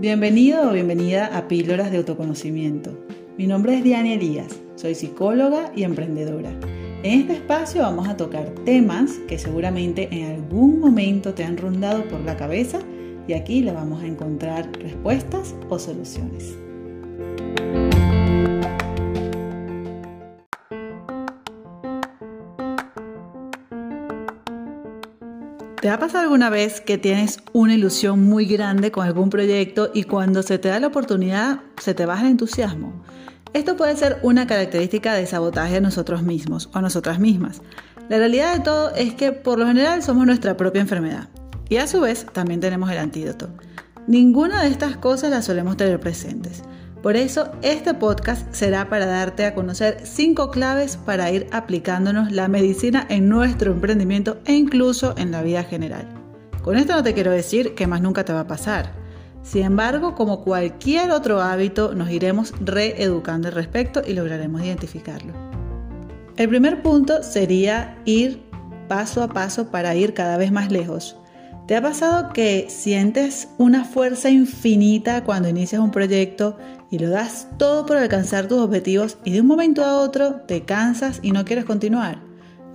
Bienvenido 0.00 0.66
o 0.66 0.72
bienvenida 0.72 1.26
a 1.26 1.46
Píldoras 1.46 1.90
de 1.90 1.98
Autoconocimiento. 1.98 2.90
Mi 3.36 3.46
nombre 3.46 3.76
es 3.76 3.84
Diana 3.84 4.14
Elías, 4.14 4.58
soy 4.74 4.94
psicóloga 4.94 5.72
y 5.76 5.82
emprendedora. 5.82 6.48
En 7.02 7.20
este 7.20 7.34
espacio 7.34 7.82
vamos 7.82 8.08
a 8.08 8.16
tocar 8.16 8.48
temas 8.64 9.18
que 9.28 9.38
seguramente 9.38 10.08
en 10.10 10.36
algún 10.36 10.80
momento 10.80 11.34
te 11.34 11.44
han 11.44 11.58
rondado 11.58 12.08
por 12.08 12.20
la 12.20 12.38
cabeza 12.38 12.78
y 13.28 13.34
aquí 13.34 13.60
le 13.60 13.72
vamos 13.72 14.02
a 14.02 14.06
encontrar 14.06 14.72
respuestas 14.80 15.54
o 15.68 15.78
soluciones. 15.78 16.56
¿Te 25.80 25.88
ha 25.88 25.98
pasado 25.98 26.24
alguna 26.24 26.50
vez 26.50 26.82
que 26.82 26.98
tienes 26.98 27.38
una 27.54 27.72
ilusión 27.72 28.22
muy 28.22 28.44
grande 28.44 28.92
con 28.92 29.06
algún 29.06 29.30
proyecto 29.30 29.90
y 29.94 30.02
cuando 30.02 30.42
se 30.42 30.58
te 30.58 30.68
da 30.68 30.78
la 30.78 30.88
oportunidad 30.88 31.60
se 31.80 31.94
te 31.94 32.04
baja 32.04 32.24
el 32.26 32.32
entusiasmo? 32.32 33.02
Esto 33.54 33.78
puede 33.78 33.96
ser 33.96 34.18
una 34.22 34.46
característica 34.46 35.14
de 35.14 35.24
sabotaje 35.24 35.72
de 35.72 35.80
nosotros 35.80 36.22
mismos 36.22 36.68
o 36.74 36.82
nosotras 36.82 37.18
mismas. 37.18 37.62
La 38.10 38.18
realidad 38.18 38.58
de 38.58 38.60
todo 38.62 38.94
es 38.94 39.14
que 39.14 39.32
por 39.32 39.58
lo 39.58 39.66
general 39.66 40.02
somos 40.02 40.26
nuestra 40.26 40.54
propia 40.54 40.82
enfermedad 40.82 41.30
y 41.70 41.78
a 41.78 41.86
su 41.86 42.02
vez 42.02 42.26
también 42.30 42.60
tenemos 42.60 42.90
el 42.90 42.98
antídoto. 42.98 43.48
Ninguna 44.06 44.62
de 44.62 44.68
estas 44.68 44.98
cosas 44.98 45.30
las 45.30 45.46
solemos 45.46 45.78
tener 45.78 45.98
presentes. 45.98 46.62
Por 47.02 47.16
eso, 47.16 47.50
este 47.62 47.94
podcast 47.94 48.52
será 48.52 48.90
para 48.90 49.06
darte 49.06 49.46
a 49.46 49.54
conocer 49.54 50.02
cinco 50.04 50.50
claves 50.50 50.98
para 50.98 51.30
ir 51.30 51.46
aplicándonos 51.50 52.30
la 52.30 52.46
medicina 52.46 53.06
en 53.08 53.26
nuestro 53.30 53.72
emprendimiento 53.72 54.38
e 54.44 54.52
incluso 54.52 55.14
en 55.16 55.30
la 55.30 55.42
vida 55.42 55.64
general. 55.64 56.06
Con 56.62 56.76
esto 56.76 56.92
no 56.92 57.02
te 57.02 57.14
quiero 57.14 57.30
decir 57.30 57.74
que 57.74 57.86
más 57.86 58.02
nunca 58.02 58.26
te 58.26 58.34
va 58.34 58.40
a 58.40 58.46
pasar. 58.46 58.92
Sin 59.42 59.64
embargo, 59.64 60.14
como 60.14 60.44
cualquier 60.44 61.10
otro 61.10 61.40
hábito, 61.40 61.94
nos 61.94 62.10
iremos 62.10 62.52
reeducando 62.60 63.48
al 63.48 63.54
respecto 63.54 64.02
y 64.06 64.12
lograremos 64.12 64.62
identificarlo. 64.62 65.32
El 66.36 66.50
primer 66.50 66.82
punto 66.82 67.22
sería 67.22 67.98
ir 68.04 68.42
paso 68.88 69.22
a 69.22 69.28
paso 69.28 69.70
para 69.70 69.94
ir 69.94 70.12
cada 70.12 70.36
vez 70.36 70.52
más 70.52 70.70
lejos. 70.70 71.16
¿Te 71.66 71.76
ha 71.76 71.82
pasado 71.82 72.32
que 72.34 72.66
sientes 72.68 73.48
una 73.56 73.84
fuerza 73.84 74.28
infinita 74.28 75.24
cuando 75.24 75.48
inicias 75.48 75.80
un 75.80 75.92
proyecto 75.92 76.58
y 76.90 76.98
lo 76.98 77.08
das 77.08 77.48
todo 77.56 77.86
por 77.86 77.96
alcanzar 77.96 78.48
tus 78.48 78.58
objetivos 78.58 79.18
y 79.24 79.32
de 79.32 79.40
un 79.40 79.46
momento 79.46 79.84
a 79.84 79.96
otro 80.00 80.42
te 80.46 80.62
cansas 80.62 81.20
y 81.22 81.30
no 81.30 81.44
quieres 81.44 81.64
continuar? 81.64 82.20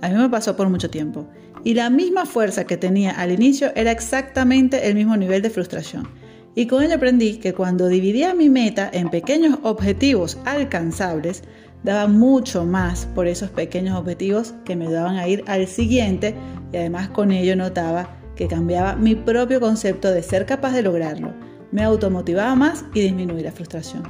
A 0.00 0.08
mí 0.08 0.14
me 0.14 0.28
pasó 0.28 0.56
por 0.56 0.68
mucho 0.68 0.90
tiempo. 0.90 1.26
Y 1.64 1.74
la 1.74 1.90
misma 1.90 2.26
fuerza 2.26 2.64
que 2.64 2.76
tenía 2.76 3.10
al 3.10 3.32
inicio 3.32 3.72
era 3.74 3.90
exactamente 3.90 4.88
el 4.88 4.94
mismo 4.94 5.16
nivel 5.16 5.42
de 5.42 5.50
frustración. 5.50 6.08
Y 6.54 6.66
con 6.66 6.82
ello 6.82 6.94
aprendí 6.94 7.38
que 7.38 7.52
cuando 7.52 7.88
dividía 7.88 8.34
mi 8.34 8.48
meta 8.48 8.88
en 8.92 9.10
pequeños 9.10 9.58
objetivos 9.62 10.38
alcanzables, 10.44 11.42
daba 11.82 12.08
mucho 12.08 12.64
más 12.64 13.06
por 13.14 13.26
esos 13.26 13.50
pequeños 13.50 13.98
objetivos 13.98 14.54
que 14.64 14.76
me 14.76 14.86
ayudaban 14.86 15.16
a 15.16 15.28
ir 15.28 15.44
al 15.46 15.66
siguiente 15.66 16.34
y 16.72 16.76
además 16.78 17.08
con 17.10 17.30
ello 17.30 17.56
notaba 17.56 18.16
que 18.34 18.48
cambiaba 18.48 18.96
mi 18.96 19.14
propio 19.14 19.60
concepto 19.60 20.10
de 20.10 20.22
ser 20.22 20.46
capaz 20.46 20.72
de 20.72 20.82
lograrlo, 20.82 21.34
me 21.76 21.84
automotivaba 21.84 22.54
más 22.54 22.86
y 22.94 23.02
disminuir 23.02 23.44
la 23.44 23.52
frustración. 23.52 24.04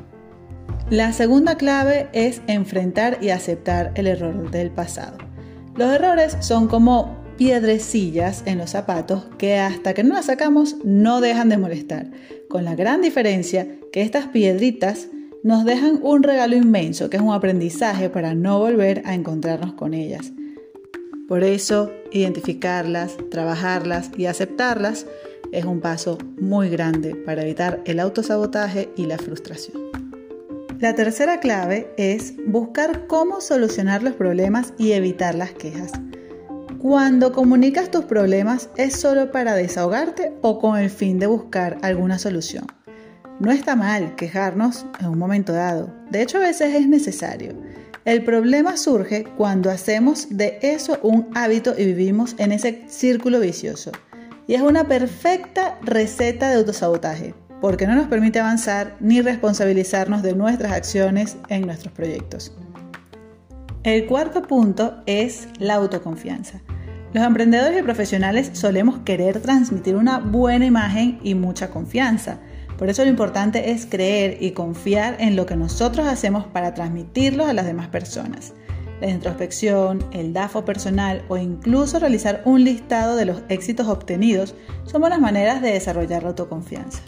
La 0.88 1.12
segunda 1.12 1.56
clave 1.56 2.08
es 2.12 2.40
enfrentar 2.46 3.18
y 3.20 3.30
aceptar 3.30 3.90
el 3.96 4.06
error 4.06 4.52
del 4.52 4.70
pasado. 4.70 5.18
Los 5.74 5.92
errores 5.92 6.36
son 6.38 6.68
como 6.68 7.16
piedrecillas 7.36 8.44
en 8.46 8.58
los 8.58 8.70
zapatos 8.70 9.26
que 9.36 9.58
hasta 9.58 9.94
que 9.94 10.04
no 10.04 10.14
las 10.14 10.26
sacamos 10.26 10.76
no 10.84 11.20
dejan 11.20 11.48
de 11.48 11.58
molestar, 11.58 12.12
con 12.48 12.64
la 12.64 12.76
gran 12.76 13.02
diferencia 13.02 13.66
que 13.92 14.02
estas 14.02 14.28
piedritas 14.28 15.08
nos 15.42 15.64
dejan 15.64 15.98
un 16.04 16.22
regalo 16.22 16.54
inmenso, 16.54 17.10
que 17.10 17.16
es 17.16 17.22
un 17.22 17.34
aprendizaje 17.34 18.10
para 18.10 18.36
no 18.36 18.60
volver 18.60 19.02
a 19.06 19.14
encontrarnos 19.14 19.72
con 19.72 19.92
ellas. 19.92 20.30
Por 21.28 21.42
eso, 21.42 21.92
identificarlas, 22.12 23.16
trabajarlas 23.30 24.10
y 24.16 24.26
aceptarlas 24.26 25.06
es 25.50 25.64
un 25.64 25.80
paso 25.80 26.18
muy 26.40 26.68
grande 26.68 27.16
para 27.16 27.42
evitar 27.42 27.82
el 27.84 27.98
autosabotaje 27.98 28.90
y 28.96 29.06
la 29.06 29.18
frustración. 29.18 29.90
La 30.78 30.94
tercera 30.94 31.40
clave 31.40 31.92
es 31.96 32.34
buscar 32.46 33.08
cómo 33.08 33.40
solucionar 33.40 34.04
los 34.04 34.14
problemas 34.14 34.72
y 34.78 34.92
evitar 34.92 35.34
las 35.34 35.52
quejas. 35.52 35.90
Cuando 36.78 37.32
comunicas 37.32 37.90
tus 37.90 38.04
problemas 38.04 38.70
es 38.76 38.94
solo 38.94 39.32
para 39.32 39.54
desahogarte 39.54 40.32
o 40.42 40.60
con 40.60 40.78
el 40.78 40.90
fin 40.90 41.18
de 41.18 41.26
buscar 41.26 41.78
alguna 41.82 42.20
solución. 42.20 42.66
No 43.40 43.50
está 43.50 43.74
mal 43.74 44.14
quejarnos 44.14 44.86
en 45.00 45.08
un 45.08 45.18
momento 45.18 45.52
dado, 45.52 45.92
de 46.10 46.22
hecho 46.22 46.38
a 46.38 46.42
veces 46.42 46.74
es 46.74 46.86
necesario. 46.86 47.54
El 48.06 48.22
problema 48.22 48.76
surge 48.76 49.24
cuando 49.36 49.68
hacemos 49.68 50.28
de 50.30 50.60
eso 50.62 51.00
un 51.02 51.26
hábito 51.34 51.74
y 51.76 51.84
vivimos 51.86 52.36
en 52.38 52.52
ese 52.52 52.84
círculo 52.86 53.40
vicioso. 53.40 53.90
Y 54.46 54.54
es 54.54 54.62
una 54.62 54.86
perfecta 54.86 55.76
receta 55.82 56.48
de 56.48 56.54
autosabotaje, 56.54 57.34
porque 57.60 57.84
no 57.88 57.96
nos 57.96 58.06
permite 58.06 58.38
avanzar 58.38 58.94
ni 59.00 59.22
responsabilizarnos 59.22 60.22
de 60.22 60.36
nuestras 60.36 60.70
acciones 60.70 61.36
en 61.48 61.66
nuestros 61.66 61.92
proyectos. 61.92 62.52
El 63.82 64.06
cuarto 64.06 64.42
punto 64.42 65.02
es 65.06 65.48
la 65.58 65.74
autoconfianza. 65.74 66.60
Los 67.12 67.24
emprendedores 67.24 67.76
y 67.76 67.82
profesionales 67.82 68.50
solemos 68.52 69.00
querer 69.00 69.40
transmitir 69.40 69.96
una 69.96 70.20
buena 70.20 70.64
imagen 70.64 71.18
y 71.24 71.34
mucha 71.34 71.70
confianza 71.70 72.38
por 72.78 72.90
eso 72.90 73.02
lo 73.04 73.10
importante 73.10 73.70
es 73.70 73.86
creer 73.86 74.38
y 74.40 74.50
confiar 74.50 75.16
en 75.18 75.36
lo 75.36 75.46
que 75.46 75.56
nosotros 75.56 76.06
hacemos 76.06 76.46
para 76.46 76.74
transmitirlo 76.74 77.46
a 77.46 77.52
las 77.52 77.66
demás 77.66 77.88
personas. 77.88 78.54
La 79.00 79.08
introspección, 79.08 80.04
el 80.12 80.32
DAFO 80.32 80.64
personal 80.64 81.22
o 81.28 81.36
incluso 81.36 81.98
realizar 81.98 82.42
un 82.44 82.64
listado 82.64 83.16
de 83.16 83.26
los 83.26 83.42
éxitos 83.48 83.88
obtenidos 83.88 84.54
son 84.84 85.02
buenas 85.02 85.20
maneras 85.20 85.60
de 85.60 85.72
desarrollar 85.72 86.22
la 86.22 86.30
autoconfianza. 86.30 87.02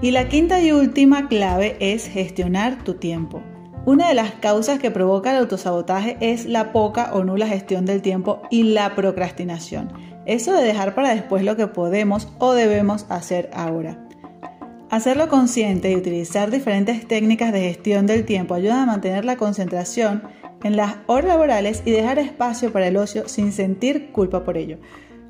Y 0.00 0.10
la 0.10 0.28
quinta 0.28 0.60
y 0.60 0.72
última 0.72 1.28
clave 1.28 1.76
es 1.80 2.08
gestionar 2.08 2.82
tu 2.82 2.94
tiempo. 2.94 3.42
Una 3.86 4.08
de 4.08 4.14
las 4.14 4.32
causas 4.32 4.78
que 4.78 4.90
provoca 4.90 5.30
el 5.30 5.36
autosabotaje 5.36 6.16
es 6.20 6.46
la 6.46 6.72
poca 6.72 7.12
o 7.12 7.22
nula 7.22 7.46
gestión 7.46 7.84
del 7.84 8.00
tiempo 8.00 8.40
y 8.50 8.62
la 8.62 8.94
procrastinación. 8.94 9.92
Eso 10.24 10.54
de 10.54 10.64
dejar 10.64 10.94
para 10.94 11.14
después 11.14 11.44
lo 11.44 11.56
que 11.56 11.66
podemos 11.66 12.32
o 12.38 12.54
debemos 12.54 13.04
hacer 13.10 13.50
ahora. 13.52 14.03
Hacerlo 14.94 15.28
consciente 15.28 15.90
y 15.90 15.96
utilizar 15.96 16.52
diferentes 16.52 17.08
técnicas 17.08 17.52
de 17.52 17.62
gestión 17.62 18.06
del 18.06 18.24
tiempo 18.24 18.54
ayuda 18.54 18.84
a 18.84 18.86
mantener 18.86 19.24
la 19.24 19.36
concentración 19.36 20.22
en 20.62 20.76
las 20.76 20.98
horas 21.08 21.30
laborales 21.30 21.82
y 21.84 21.90
dejar 21.90 22.20
espacio 22.20 22.72
para 22.72 22.86
el 22.86 22.96
ocio 22.96 23.26
sin 23.26 23.50
sentir 23.50 24.12
culpa 24.12 24.44
por 24.44 24.56
ello, 24.56 24.78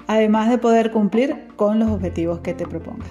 además 0.07 0.51
de 0.51 0.59
poder 0.59 0.91
cumplir 0.91 1.47
con 1.57 1.79
los 1.79 1.89
objetivos 1.89 2.41
que 2.41 2.53
te 2.53 2.67
propongas. 2.67 3.09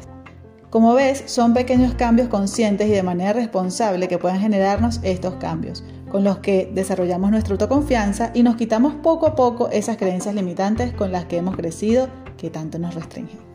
Como 0.69 0.94
ves, 0.94 1.24
son 1.25 1.56
pequeños 1.56 1.96
cambios 1.96 2.28
conscientes 2.28 2.88
y 2.88 2.91
de 2.91 3.02
manera 3.02 3.34
responsable 3.34 4.08
que 4.08 4.20
pueden 4.20 4.40
generarnos 4.40 5.00
estos 5.02 5.34
cambios, 5.38 5.84
con 6.12 6.24
los 6.24 6.38
que 6.38 6.70
desarrollamos 6.72 7.31
nuestra 7.31 7.53
autoconfianza 7.53 8.30
y 8.35 8.44
nos 8.44 8.58
quitamos 8.58 8.94
poco 8.94 9.25
a 9.25 9.34
poco 9.35 9.70
esas 9.70 9.97
creencias 9.97 10.35
limitantes 10.35 10.94
con 10.94 11.12
las 11.12 11.25
que 11.25 11.38
hemos 11.38 11.56
crecido 11.56 12.09
que 12.38 12.52
tanto 12.52 12.78
nos 12.78 12.94
restringen. 12.94 13.53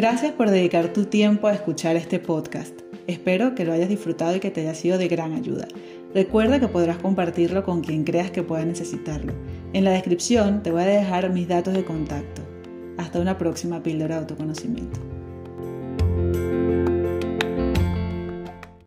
Gracias 0.00 0.30
por 0.32 0.48
dedicar 0.48 0.92
tu 0.92 1.06
tiempo 1.06 1.48
a 1.48 1.54
escuchar 1.54 1.96
este 1.96 2.20
podcast. 2.20 2.82
Espero 3.08 3.56
que 3.56 3.64
lo 3.64 3.72
hayas 3.72 3.88
disfrutado 3.88 4.36
y 4.36 4.38
que 4.38 4.52
te 4.52 4.60
haya 4.60 4.76
sido 4.76 4.96
de 4.96 5.08
gran 5.08 5.32
ayuda. 5.32 5.66
Recuerda 6.14 6.60
que 6.60 6.68
podrás 6.68 6.98
compartirlo 6.98 7.64
con 7.64 7.80
quien 7.80 8.04
creas 8.04 8.30
que 8.30 8.44
pueda 8.44 8.64
necesitarlo. 8.64 9.32
En 9.72 9.82
la 9.82 9.90
descripción 9.90 10.62
te 10.62 10.70
voy 10.70 10.82
a 10.82 10.86
dejar 10.86 11.30
mis 11.30 11.48
datos 11.48 11.74
de 11.74 11.84
contacto. 11.84 12.42
Hasta 12.96 13.18
una 13.18 13.38
próxima 13.38 13.82
píldora 13.82 14.14
de 14.14 14.20
autoconocimiento. 14.20 15.00